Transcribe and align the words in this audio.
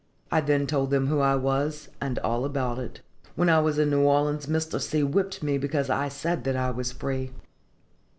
I 0.31 0.41
then 0.41 0.65
told 0.65 0.89
them 0.89 1.05
who 1.05 1.19
I 1.19 1.35
was 1.35 1.89
and 2.01 2.17
all 2.23 2.43
about 2.43 2.79
it. 2.79 3.01
"When 3.35 3.49
I 3.49 3.59
was 3.59 3.77
in 3.77 3.91
New 3.91 4.01
Orleans 4.01 4.47
Mr. 4.47 4.81
C. 4.81 5.03
whipped 5.03 5.43
me 5.43 5.59
because 5.59 5.91
I 5.91 6.09
said 6.09 6.43
that 6.45 6.55
I 6.55 6.71
was 6.71 6.91
free." 6.91 7.29